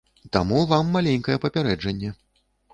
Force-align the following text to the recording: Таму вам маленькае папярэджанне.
Таму 0.37 0.61
вам 0.71 0.89
маленькае 0.95 1.37
папярэджанне. 1.45 2.09